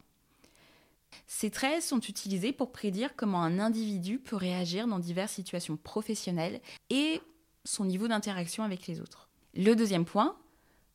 [1.28, 6.62] Ces traits sont utilisés pour prédire comment un individu peut réagir dans diverses situations professionnelles
[6.90, 7.22] et
[7.66, 9.30] son niveau d'interaction avec les autres.
[9.56, 10.36] Le deuxième point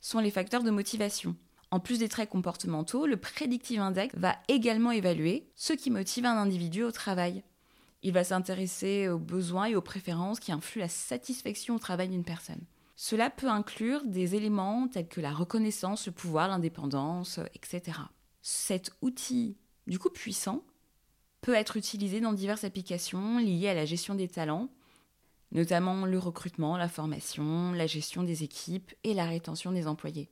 [0.00, 1.36] sont les facteurs de motivation.
[1.70, 6.36] En plus des traits comportementaux, le Predictive Index va également évaluer ce qui motive un
[6.36, 7.42] individu au travail.
[8.02, 12.22] Il va s'intéresser aux besoins et aux préférences qui influent la satisfaction au travail d'une
[12.22, 12.60] personne.
[12.96, 17.98] Cela peut inclure des éléments tels que la reconnaissance, le pouvoir, l'indépendance, etc.
[18.40, 20.62] Cet outil, du coup puissant,
[21.40, 24.68] peut être utilisé dans diverses applications liées à la gestion des talents,
[25.52, 30.30] notamment le recrutement, la formation, la gestion des équipes et la rétention des employés.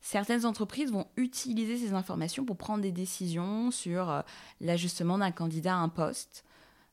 [0.00, 4.20] Certaines entreprises vont utiliser ces informations pour prendre des décisions sur euh,
[4.60, 6.44] l'ajustement d'un candidat à un poste,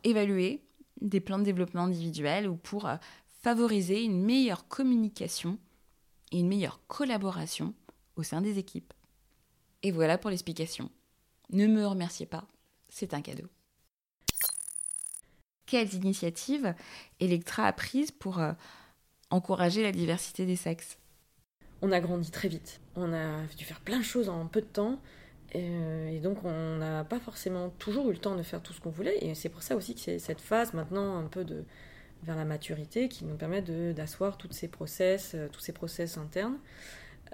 [0.04, 0.64] évaluer
[1.02, 2.96] des plans de développement individuel ou pour euh,
[3.42, 5.58] favoriser une meilleure communication
[6.32, 7.74] et une meilleure collaboration
[8.16, 8.94] au sein des équipes.
[9.82, 10.90] Et voilà pour l'explication.
[11.52, 12.46] Ne me remerciez pas,
[12.90, 13.48] c'est un cadeau.
[15.66, 16.74] Quelles initiatives
[17.20, 18.54] Electra a prises pour euh,
[19.30, 20.98] encourager la diversité des sexes?
[21.82, 22.82] On a grandi très vite.
[22.96, 25.00] On a dû faire plein de choses en peu de temps.
[25.56, 28.82] Euh, et donc on n'a pas forcément toujours eu le temps de faire tout ce
[28.82, 29.24] qu'on voulait.
[29.24, 31.64] Et c'est pour ça aussi que c'est cette phase maintenant un peu de,
[32.24, 33.62] vers la maturité qui nous permet
[33.94, 36.58] d'asseoir tous ces process, euh, tous ces process internes.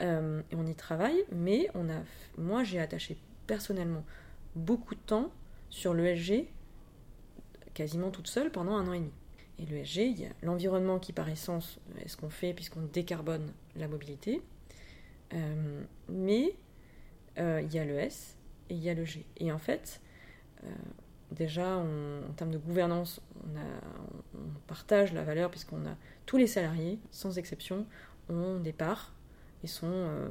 [0.02, 2.02] Euh, et on y travaille, mais on a,
[2.38, 3.17] moi j'ai attaché
[3.48, 4.04] personnellement
[4.56, 5.32] beaucoup de temps
[5.69, 6.45] sur l'ESG,
[7.74, 9.12] quasiment toute seule pendant un an et demi.
[9.58, 13.54] Et l'ESG, il y a l'environnement qui par essence est ce qu'on fait puisqu'on décarbone
[13.78, 14.41] la mobilité,
[15.34, 16.56] euh, mais
[17.38, 18.38] il y a le S
[18.69, 19.26] et il y a le G.
[19.38, 20.00] Et en fait,
[21.36, 25.95] déjà en termes de gouvernance, on, partage la valeur puisqu'on a
[26.26, 27.86] tous les salariés, sans exception,
[28.30, 29.13] ont des parts
[29.63, 30.30] et sont euh,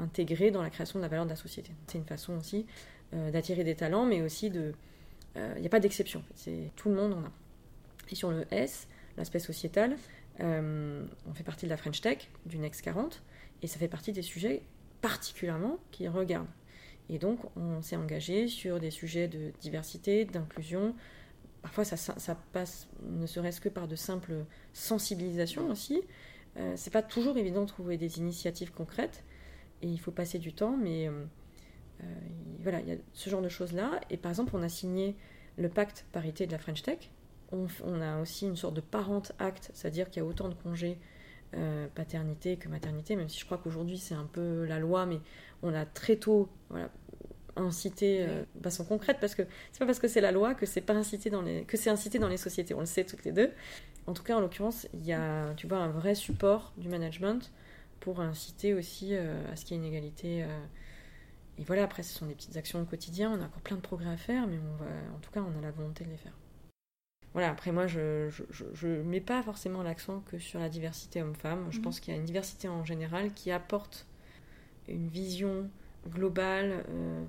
[0.00, 1.72] intégrés dans la création de la valeur de la société.
[1.86, 2.66] C'est une façon aussi
[3.14, 4.74] euh, d'attirer des talents, mais aussi de...
[5.36, 7.32] Il euh, n'y a pas d'exception, c'est tout le monde en a.
[8.10, 9.96] Et sur le S, l'aspect sociétal,
[10.40, 13.22] on fait partie de la French Tech, du Next 40,
[13.62, 14.62] et ça fait partie des sujets
[15.00, 16.48] particulièrement qui regardent
[17.08, 20.94] et donc, on s'est engagé sur des sujets de diversité, d'inclusion.
[21.62, 26.02] Parfois, ça, passe ne serait-ce que par de simples sensibilisations aussi.
[26.56, 29.24] Euh, c'est pas toujours évident de trouver des initiatives concrètes
[29.82, 31.24] et il faut passer du temps, mais euh,
[32.02, 32.04] euh,
[32.62, 34.00] voilà, il y a ce genre de choses-là.
[34.10, 35.16] Et par exemple, on a signé
[35.56, 37.10] le pacte parité de la French Tech.
[37.52, 40.98] On, a aussi une sorte de parent act, c'est-à-dire qu'il y a autant de congés
[41.56, 45.20] euh, paternité que maternité, même si je crois qu'aujourd'hui c'est un peu la loi, mais
[45.62, 46.90] on a très tôt voilà,
[47.56, 50.66] incité euh, de façon concrète, parce que c'est pas parce que c'est la loi que
[50.66, 53.24] c'est pas incité dans les que c'est incité dans les sociétés, on le sait toutes
[53.24, 53.50] les deux.
[54.06, 57.50] En tout cas, en l'occurrence, il y a, tu vois, un vrai support du management
[58.00, 60.44] pour inciter aussi euh, à ce qu'il y ait une égalité.
[61.58, 63.82] et voilà, après, ce sont des petites actions au quotidien, on a encore plein de
[63.82, 66.18] progrès à faire, mais on va, en tout cas, on a la volonté de les
[66.18, 66.32] faire.
[67.34, 68.30] Voilà, après moi, je
[68.82, 71.66] ne mets pas forcément l'accent que sur la diversité homme-femme.
[71.70, 71.82] Je mhm.
[71.82, 74.06] pense qu'il y a une diversité en général qui apporte
[74.88, 75.68] une vision
[76.08, 77.24] globale euh,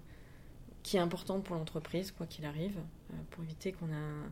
[0.84, 4.30] qui est importante pour l'entreprise, quoi qu'il arrive, euh, pour éviter qu'on a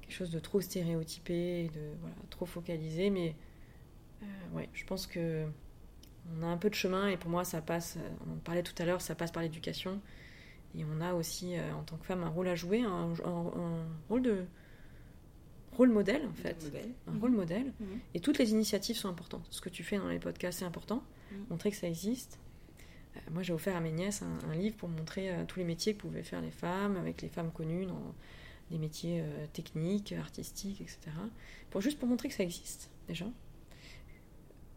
[0.00, 3.10] quelque chose de trop stéréotypé, de voilà, trop focalisé.
[3.10, 3.36] Mais
[4.22, 4.26] euh,
[4.56, 5.46] ouais, je pense que
[6.36, 8.74] on a un peu de chemin et pour moi, ça passe, on en parlait tout
[8.82, 10.00] à l'heure, ça passe par l'éducation.
[10.76, 13.12] Et on a aussi, en tant que femme, un rôle à jouer, un,
[14.08, 14.44] rôle de
[15.72, 16.72] rôle modèle en fait,
[17.06, 17.72] un rôle modèle.
[17.80, 18.00] Mhm.
[18.14, 19.46] Et toutes les initiatives sont importantes.
[19.50, 21.02] Ce que tu fais dans les podcasts, c'est important.
[21.32, 21.46] Mhm.
[21.50, 22.38] Montrer que ça existe.
[23.16, 26.00] Euh, moi, j'ai offert à mes nièces un, livre pour montrer tous les métiers que
[26.00, 28.14] pouvaient faire les femmes, avec les femmes connues dans
[28.70, 30.98] des métiers techniques, artistiques, etc.
[31.70, 33.26] Pour juste pour montrer que ça existe déjà.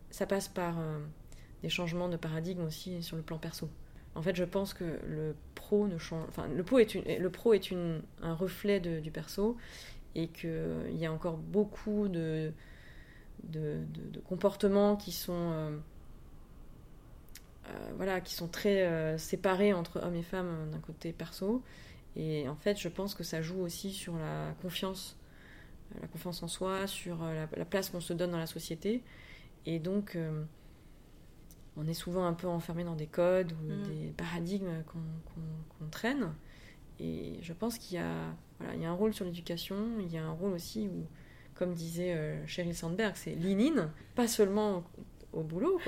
[0.10, 0.75] Ça passe par
[1.62, 3.69] des changements de paradigme aussi sur le plan perso.
[4.15, 6.25] En fait, je pense que le pro ne change.
[6.27, 9.58] Enfin, le pro est, une, le pro est une, un reflet du perso
[10.15, 12.54] et qu'il y a encore beaucoup de,
[13.43, 13.86] de,
[14.28, 15.34] comportements qui sont.
[15.34, 15.78] Euh,
[17.69, 21.63] euh, voilà, qui sont très euh, séparés entre hommes et femmes d'un côté perso.
[22.15, 25.17] Et en fait, je pense que ça joue aussi sur la confiance,
[26.02, 29.02] la confiance en soi, sur la, la place qu'on se donne dans la société.
[29.65, 30.17] Et donc,
[31.78, 33.84] on est souvent un peu enfermé dans des codes ou mm.
[33.84, 36.34] des paradigmes qu'on traîne.
[36.99, 38.36] Et je pense qu'il y, a,
[38.73, 41.05] il y a un rôle sur l'éducation, il y a un rôle aussi où,
[41.55, 44.83] comme disait euh, Sheryl Sandberg, c'est lean pas seulement
[45.31, 45.79] au boulot.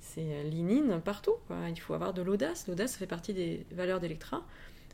[0.00, 1.56] C'est lean partout, quoi.
[1.68, 2.66] Il faut avoir de l'audace.
[2.68, 4.46] L'audace, fait partie des valeurs d'Electra.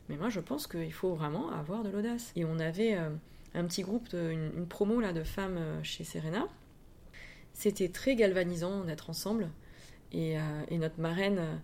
[0.09, 2.31] Mais moi, je pense qu'il faut vraiment avoir de l'audace.
[2.35, 3.09] Et on avait euh,
[3.55, 6.47] un petit groupe, une, promo là, de femmes euh, chez Serena.
[7.53, 9.49] C'était très galvanisant d'être ensemble.
[10.13, 11.55] Euh, et, notre marraine, euh,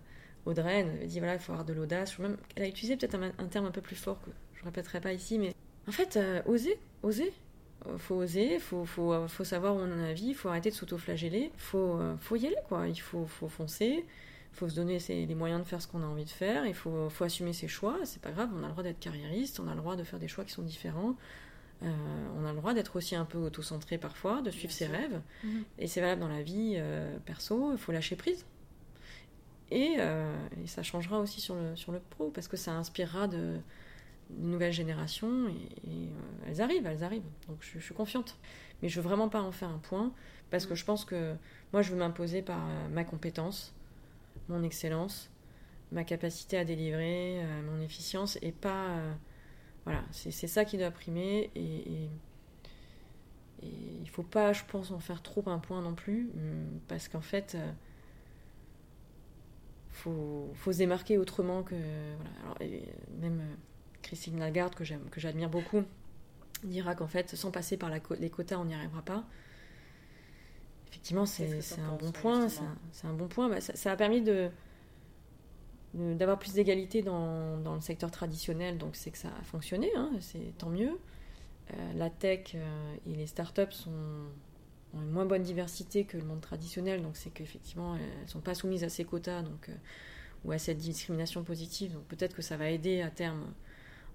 [0.46, 2.16] Audrey, elle dit voilà, il faut avoir de l'audace.
[2.56, 4.30] Elle a utilisé peut-être un, terme un peu plus fort que
[4.62, 5.54] je ne répéterai pas ici, mais
[5.88, 7.32] en fait, euh, oser, oser.
[7.98, 10.74] Faut oser, faut, faut, faut savoir où on en a vie, il faut arrêter de
[10.76, 12.86] s'auto-flageller, il faut, faut y aller, quoi.
[12.86, 14.04] Il faut, faut foncer,
[14.52, 16.74] il faut se donner les moyens de faire ce qu'on a envie de faire, il
[16.74, 19.66] faut, faut assumer ses choix, c'est pas grave, on a le droit d'être carriériste, on
[19.66, 21.16] a le droit de faire des choix qui sont différents,
[21.82, 25.20] on a le droit d'être aussi un peu auto-centré parfois, de suivre ses rêves.
[25.42, 25.64] Mhm.
[25.80, 26.80] Et c'est valable dans la vie
[27.24, 28.44] perso, il faut lâcher prise.
[29.72, 33.56] Euh, et, ça changera aussi sur le, sur le pro, parce que ça inspirera de,
[34.38, 36.08] de nouvelles générations, et, euh,
[36.46, 37.22] elles arrivent, elles arrivent.
[37.48, 38.36] Donc je, suis confiante.
[38.82, 40.12] Mais je veux vraiment pas en faire un point,
[40.50, 41.34] parce que je pense que
[41.72, 43.74] moi, je veux m'imposer par euh, ma compétence,
[44.48, 45.30] mon excellence,
[45.92, 48.98] ma capacité à délivrer, mon efficience, et pas...
[49.84, 52.04] voilà, c'est ça qui doit primer, et...
[52.04, 52.08] et
[53.62, 56.30] il faut pas, je pense, en faire trop un point non plus,
[56.88, 57.56] parce qu'en fait,
[59.92, 61.74] faut, faut se démarquer autrement que.
[62.16, 62.56] Voilà.
[62.60, 63.54] euh,
[64.12, 65.84] Christine Lagarde, que j'admire beaucoup,
[66.64, 69.24] dira qu'en fait, sans passer par la, les quotas, on n'y arrivera pas.
[70.88, 71.48] Effectivement, c'est
[71.80, 72.46] un, bon point.
[72.48, 73.58] C'est un, bon point.
[73.60, 74.50] ça, a permis de
[75.94, 80.10] d'avoir plus d'égalité dans, dans, le secteur traditionnel, donc c'est que ça a fonctionné, hein,
[80.20, 80.98] c'est tant mieux.
[81.70, 83.90] Euh, la tech euh, et les startups sont
[84.94, 88.40] ont une moins bonne diversité que le monde traditionnel, donc c'est qu'effectivement, elles ne sont
[88.40, 89.74] pas soumises à ces quotas donc, euh,
[90.44, 91.94] ou à cette discrimination positive.
[91.94, 93.54] Donc peut-être que ça va aider à terme,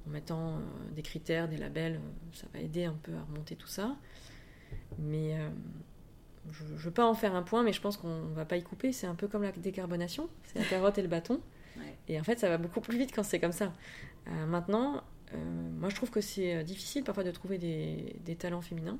[0.07, 0.59] en mettant euh,
[0.95, 3.95] des critères, des labels, euh, ça va aider un peu à remonter tout ça.
[4.99, 5.37] Mais
[6.51, 8.57] je ne veux pas en faire un point, mais je pense qu'on ne va pas
[8.57, 8.91] y couper.
[8.91, 11.39] C'est un peu comme la décarbonation, c'est la carotte et le bâton.
[12.07, 13.71] Et en fait, ça va beaucoup plus vite quand c'est comme ça.
[14.47, 15.03] maintenant,
[15.79, 18.97] moi je trouve que c'est difficile parfois de trouver des, des talents féminins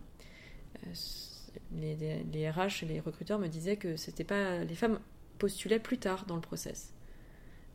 [1.76, 5.00] les, les, RH, les recruteurs me disaient que c'était pas les femmes
[5.38, 6.94] postulaient plus tard dans le process.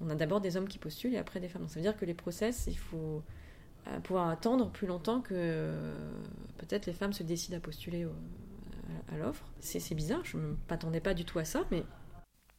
[0.00, 1.68] On a d'abord des hommes qui postulent et après des femmes.
[1.68, 3.22] Ça veut dire que les process, il faut
[3.86, 5.94] euh, pouvoir attendre plus longtemps que euh,
[6.58, 8.06] peut-être les femmes se décident à postuler
[9.08, 9.44] à, l'offre.
[9.60, 11.84] C'est bizarre, je ne m'attendais pas du tout à ça, mais...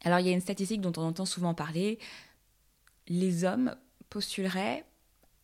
[0.06, 1.98] Alors il y a une statistique dont on entend souvent parler.
[3.08, 3.76] Les hommes
[4.10, 4.86] postuleraient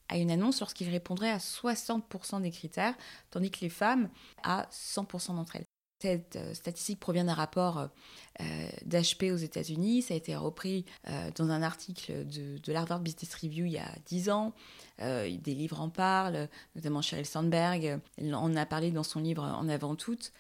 [0.10, 2.96] à une annonce lorsqu'ils répondraient à 60% des critères,
[3.30, 4.10] tandis que les femmes
[4.44, 5.66] à 100% d'entre elles.
[6.02, 7.90] Cette euh, statistique provient d'un rapport
[8.40, 10.02] euh, d'HP aux États-Unis.
[10.02, 13.78] Ça a été repris euh, dans un article de, de l'Harvard Business Review il y
[13.78, 14.54] a 10 ans.
[15.00, 18.00] des livres en parlent, notamment Sheryl Sandberg.
[18.18, 20.32] Elle en a parlé dans son livre En avant toute.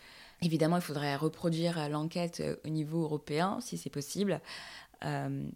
[0.41, 4.41] Évidemment, il faudrait reproduire l'enquête au niveau européen, si c'est possible.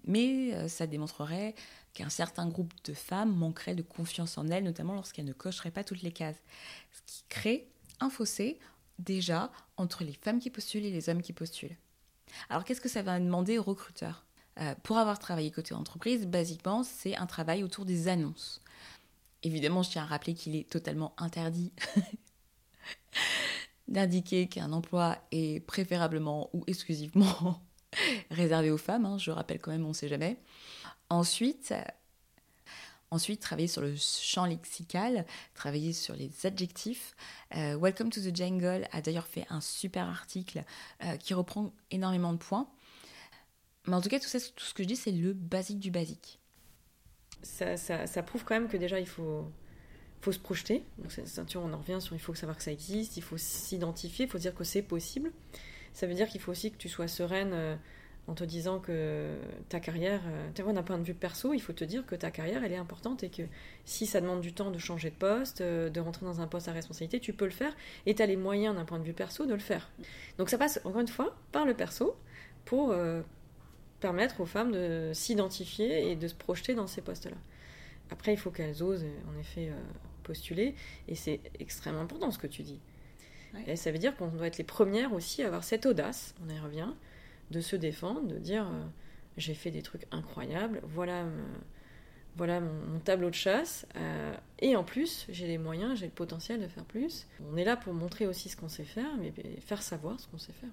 [0.05, 1.55] mais ça démontrerait
[1.93, 5.83] qu'un certain groupe de femmes manquerait de confiance en elles, notamment lorsqu'elles ne cocheraient pas
[5.83, 6.41] toutes les cases.
[6.91, 7.67] Ce qui crée
[7.99, 8.59] un fossé
[8.99, 11.77] déjà entre les femmes qui postulent et les hommes qui postulent.
[12.49, 14.25] Alors qu'est-ce que ça va demander aux recruteurs?
[14.59, 18.61] Euh, Pour avoir travaillé côté entreprise, basiquement, c'est un travail autour des annonces.
[19.43, 21.71] Évidemment, je tiens à rappeler qu'il est totalement interdit
[23.87, 27.61] d'indiquer qu'un emploi est préférablement ou exclusivement
[28.31, 29.05] réservé aux femmes.
[29.05, 29.17] Hein.
[29.17, 30.39] je rappelle quand même, on ne sait jamais.
[31.09, 31.73] Ensuite,
[33.13, 37.15] Ensuite, travailler sur le champ lexical, travailler sur les adjectifs.
[37.55, 40.63] Euh, Welcome to the Jungle a d'ailleurs fait un super article
[41.03, 42.67] euh, qui reprend énormément de points.
[43.85, 46.39] Mais en tout cas, tout, ce que je dis, c'est le basique du basique.
[47.43, 49.45] ça, prouve quand même que déjà il faut,
[50.21, 50.83] faut se projeter.
[50.97, 53.37] Donc cette ceinture, on en revient sur il faut savoir que ça existe, il faut
[53.37, 55.31] s'identifier, il faut dire que c'est possible.
[55.93, 57.75] Ça veut dire qu'il faut aussi que tu sois sereine euh,
[58.27, 59.35] en te disant que
[59.67, 62.15] ta carrière, euh, tu vois, d'un point de vue perso, il faut te dire que
[62.15, 63.43] ta carrière, elle est importante et que
[63.85, 66.67] si ça demande du temps de changer de poste, euh, de rentrer dans un poste
[66.69, 69.13] à responsabilité, tu peux le faire et tu as les moyens d'un point de vue
[69.13, 69.91] perso de le faire.
[70.37, 72.15] Donc ça passe, encore une fois, par le perso
[72.63, 72.95] pour
[73.99, 77.35] permettre aux femmes de s'identifier et de se projeter dans ces postes-là.
[78.09, 79.69] Après, il faut qu'elles osent, en effet,
[80.23, 80.73] postuler.
[81.07, 82.79] Et c'est extrêmement important ce que tu dis.
[83.67, 86.49] Et ça veut dire qu'on doit être les premières aussi à avoir cette audace, on
[86.49, 86.89] y revient,
[87.53, 88.83] de se défendre, de dire euh,
[89.37, 91.43] j'ai fait des trucs incroyables, voilà, euh,
[92.35, 96.61] voilà mon, tableau de chasse, euh, et en plus j'ai les moyens, j'ai le potentiel
[96.61, 97.27] de faire plus.
[97.51, 100.39] On est là pour montrer aussi ce qu'on sait faire, mais faire savoir ce qu'on
[100.39, 100.69] sait faire.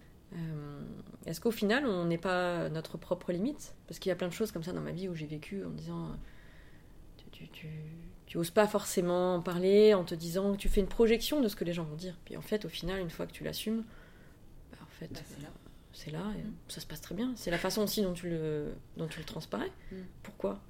[1.27, 3.75] Est-ce qu'au final on n'est pas notre propre limite?
[3.89, 5.65] Parce qu'il y a plein de choses comme ça dans ma vie où j'ai vécu
[5.65, 6.13] en disant
[8.27, 11.49] tu, oses pas forcément en parler en te disant que tu fais une projection de
[11.49, 12.17] ce que les gens vont dire.
[12.25, 13.85] Puis en fait, au final, une fois que tu l'assumes,
[14.71, 15.21] bah, en fait, bah,
[16.01, 16.53] c'est là, et mm.
[16.69, 17.33] ça se passe très bien.
[17.37, 19.71] C'est la façon aussi dont tu le, dont tu le transparais.
[19.93, 19.97] Mm.
[20.23, 20.61] Pourquoi?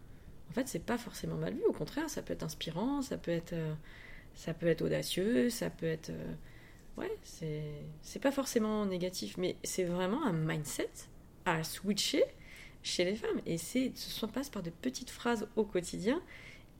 [0.50, 1.64] En fait, c'est pas forcément mal vu.
[1.64, 3.72] Au contraire, ça peut être inspirant, ça peut être, euh,
[4.34, 6.34] ça peut être audacieux, ça peut être, euh,
[6.96, 7.62] ouais, c'est,
[8.02, 10.90] c'est pas forcément négatif, mais c'est vraiment un mindset
[11.44, 12.24] à switcher
[12.82, 13.40] chez les femmes.
[13.46, 16.20] Et c'est, ce passe par de petites phrases au quotidien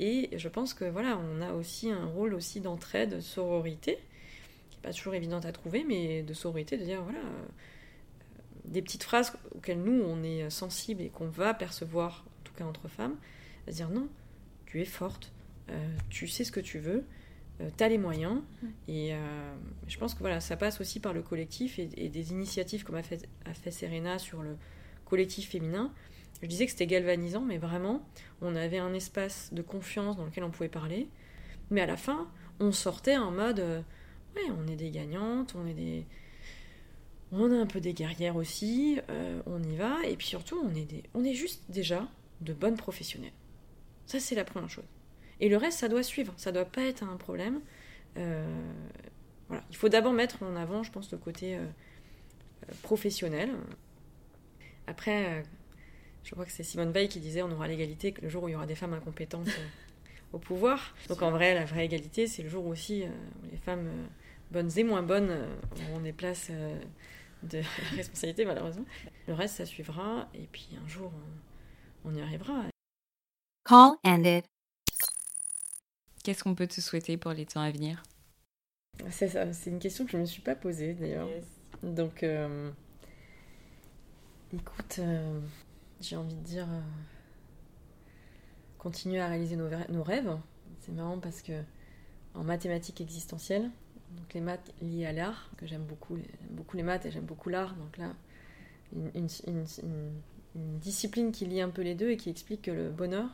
[0.01, 3.99] et je pense que voilà, on a aussi un rôle aussi d'entraide, de sororité,
[4.71, 7.47] qui n'est pas toujours évidente à trouver, mais de sororité, de dire voilà, euh,
[8.65, 12.65] des petites phrases auxquelles nous on est sensible et qu'on va percevoir, en tout cas
[12.65, 13.17] entre femmes,
[13.69, 14.09] à dire non,
[14.67, 15.33] tu es forte,
[15.71, 17.05] euh, tu sais ce que tu veux,
[17.61, 18.41] euh, tu as les moyens.
[18.89, 19.13] Et
[19.89, 22.97] je pense que voilà, ça passe aussi par le collectif et, et des initiatives comme
[22.97, 24.57] a fait, a fait Serena sur le
[25.05, 25.93] collectif féminin
[26.43, 28.03] je disais que c'était galvanisant, mais vraiment,
[28.41, 31.09] on avait un espace de confiance dans lequel on pouvait parler.
[31.71, 32.29] Mais à la fin,
[32.61, 33.83] on sortait en mode euh,
[34.37, 36.07] ouais, on est des gagnantes, on est des.
[37.33, 40.75] On est un peu des guerrières aussi, euh, on y va, et puis surtout, on
[40.75, 42.09] est, des, on est juste déjà
[42.41, 43.33] de bonnes professionnelles.
[44.07, 44.85] Ça, c'est la première chose.
[45.39, 47.61] Et le reste, ça doit suivre, ça doit pas être un problème.
[48.17, 48.45] Euh,
[49.49, 49.63] voilà.
[49.71, 51.59] Il faut d'abord mettre en avant, je pense, le côté
[52.83, 53.51] professionnel.
[54.87, 55.45] Après,
[56.25, 58.53] je crois que c'est Simone Veil qui disait on aura l'égalité le jour où il
[58.53, 60.95] y aura des femmes incompétentes euh, au pouvoir.
[61.09, 63.09] Donc en vrai, la vraie égalité, c'est le jour aussi euh,
[63.43, 64.07] où les femmes euh,
[64.51, 65.47] bonnes et moins bonnes
[65.89, 66.51] auront des places
[67.43, 67.63] de
[67.97, 68.85] responsabilité, malheureusement.
[69.27, 71.13] Le reste, ça suivra, et puis un jour,
[72.05, 72.65] on, y arrivera.
[73.65, 74.45] Call ended.
[76.25, 78.03] Qu'est-ce qu'on peut te souhaiter pour les temps à venir?
[79.11, 81.29] C'est ça, c'est une question que je ne me suis pas posée d'ailleurs.
[81.83, 82.23] Donc,
[84.53, 85.01] écoute,
[86.01, 86.81] j'ai envie de dire, euh,
[88.79, 90.37] continuer à réaliser nos, rêves.
[90.81, 91.63] C'est marrant parce que
[92.35, 93.71] en mathématiques existentielles,
[94.17, 96.19] donc les maths liées à l'art, que j'aime beaucoup,
[96.51, 98.13] beaucoup les maths et j'aime beaucoup l'art, donc là,
[98.93, 99.29] une,
[100.55, 103.29] discipline qui lie un peu les deux et qui explique que le bonheur,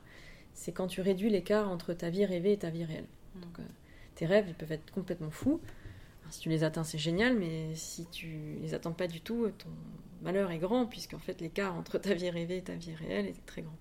[0.53, 3.07] c'est quand tu réduis l'écart entre ta vie rêvée et ta vie réelle.
[3.35, 3.41] Mm.
[3.41, 3.63] Donc, euh,
[4.17, 5.61] tes rêves, ils peuvent être complètement fous.
[6.31, 9.69] si tu les atteins, c'est génial, mais si tu les atteins pas du tout, ton
[10.23, 13.47] malheur est grand, puisqu'en fait l'écart entre ta vie rêvée et ta vie réelle est
[13.47, 13.77] très grand.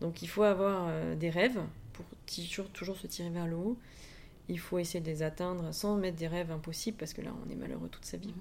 [0.00, 1.60] Donc il faut avoir euh, des rêves
[1.92, 3.78] pour toujours, toujours se tirer vers le haut.
[4.48, 7.50] Il faut essayer de les atteindre sans mettre des rêves impossibles, parce que là on
[7.50, 8.34] est malheureux toute sa vie.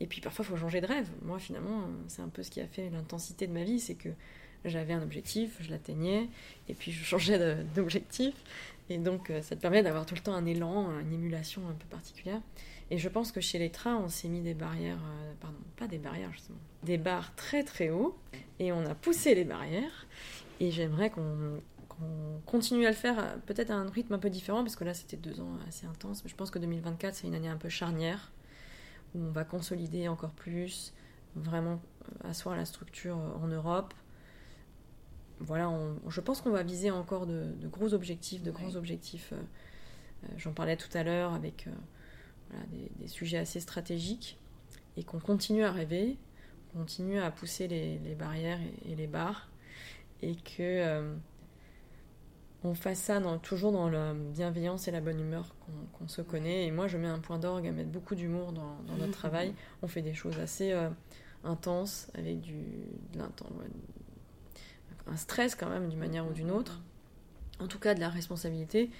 [0.00, 1.08] Et puis parfois il faut changer de rêve.
[1.22, 4.10] Moi finalement, c'est un peu ce qui a fait l'intensité de ma vie, c'est que
[4.64, 6.28] j'avais un objectif, je l'atteignais,
[6.68, 8.34] et puis je changeais d'objectif.
[8.90, 11.74] Et donc euh, ça te permet d'avoir tout le temps un élan, une émulation un
[11.74, 12.40] peu particulière.
[12.90, 15.86] Et je pense que chez les trains, on s'est mis des barrières, euh, pardon, pas
[15.86, 18.16] des barrières justement, des barres très très haut,
[18.58, 20.06] et on a poussé les barrières.
[20.60, 21.60] Et j'aimerais qu'on
[22.46, 24.94] continue à le faire, euh, peut-être à un rythme un peu différent, parce que là
[24.94, 27.68] c'était deux ans assez intenses, mais je pense que 2024 c'est une année un peu
[27.68, 28.32] charnière,
[29.14, 30.92] où on va consolider encore plus,
[31.34, 31.80] vraiment
[32.24, 33.94] euh, asseoir la structure en Europe.
[35.40, 35.70] Voilà,
[36.08, 39.32] je pense qu'on va viser encore de, gros objectifs, de grands objectifs.
[40.36, 41.68] J'en parlais tout à l'heure avec
[42.98, 44.36] des, sujets assez stratégiques
[44.96, 46.16] et qu'on continue à rêver,
[46.72, 49.48] qu'on continue à pousser les, barrières et, les barres
[50.22, 51.14] et que euh,
[52.64, 55.54] on fasse ça toujours dans la bienveillance et la bonne humeur
[55.92, 56.66] qu'on se connaît.
[56.66, 59.54] Et moi, je mets un point d'orgue à mettre beaucoup d'humour dans, notre travail.
[59.82, 60.88] On fait des choses assez euh,
[61.44, 62.64] intenses avec du,
[63.12, 63.20] de
[65.06, 66.80] un stress quand même d'une manière ou d'une autre.
[67.60, 68.90] En tout cas, de la responsabilité.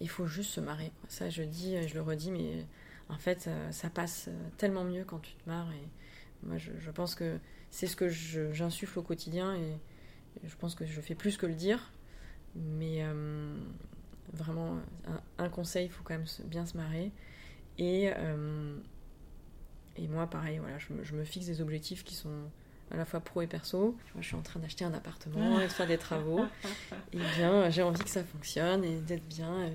[0.00, 0.92] Il faut juste se marrer.
[1.08, 2.66] Ça, je dis, je le redis, mais
[3.08, 5.72] en fait, ça, passe euh, tellement mieux quand tu te marres.
[5.72, 7.38] Et moi, je, pense que
[7.70, 9.78] c'est ce que j'insuffle au quotidien et,
[10.44, 11.90] je pense que je fais plus que le dire.
[12.56, 13.54] Mais euh,
[14.32, 14.76] vraiment,
[15.38, 17.12] un, conseil, il faut quand même bien se marrer.
[17.78, 18.76] Et, euh,
[19.96, 22.50] et moi, pareil, voilà, je me, fixe des objectifs qui sont
[22.90, 23.96] à la fois pro et perso.
[24.18, 26.44] je suis en train d'acheter un appartement et de faire des travaux.
[27.12, 29.70] et bien, j'ai envie que ça fonctionne et d'être bien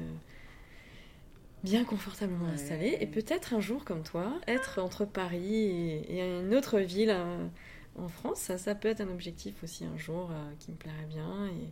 [1.63, 6.79] bien confortablement installé et peut-être un jour comme toi, être entre Paris et, une autre
[6.79, 7.47] ville euh,
[7.97, 11.05] en France, ça, ça peut être un objectif aussi un jour euh, qui me plairait
[11.07, 11.71] bien et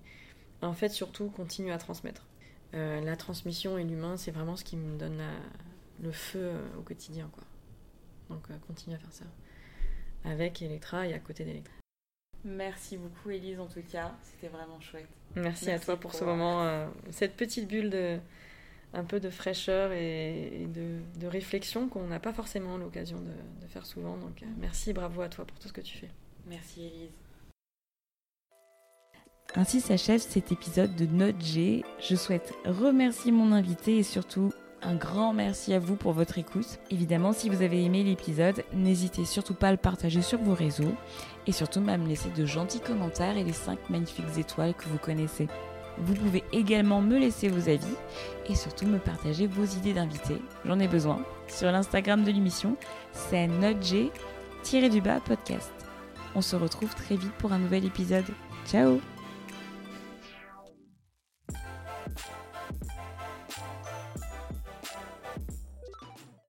[0.62, 2.26] en fait surtout continuer à transmettre.
[2.74, 5.22] Euh, la transmission et l'humain, c'est vraiment ce qui me donne
[6.02, 7.44] le feu au quotidien quoi.
[8.30, 9.26] Donc continuer à faire ça
[10.24, 11.74] avec Electra et à côté d'Electra.
[12.44, 15.08] Merci beaucoup Elise en tout cas, c'était vraiment chouette.
[15.36, 18.20] Merci, à toi pour, ce moment, cette petite bulle de,
[18.94, 24.18] un peu de fraîcheur et, de, réflexion qu'on n'a pas forcément l'occasion de, faire souvent.
[24.18, 26.10] Donc euh, merci, bravo à toi pour tout ce que tu fais.
[26.48, 27.12] Merci Elise.
[29.56, 31.84] Ainsi s'achève cet épisode de Note G.
[32.00, 36.80] Je souhaite remercier mon invité et surtout un grand merci à vous pour votre écoute.
[36.92, 40.94] Évidemment, si vous avez aimé l'épisode, n'hésitez surtout pas à le partager sur vos réseaux
[41.48, 45.00] et surtout à me laisser de gentils commentaires et les 5 magnifiques étoiles que vous
[45.00, 45.48] connaissez.
[45.98, 47.96] Vous pouvez également me laisser vos avis
[48.48, 50.42] et surtout me partager vos idées d'invités.
[50.64, 51.26] J'en ai besoin.
[51.48, 52.78] Sur l'Instagram de l'émission,
[53.12, 54.12] c'est notg-podcast.
[56.36, 58.26] On se retrouve très vite pour un nouvel épisode.
[58.66, 59.02] Ciao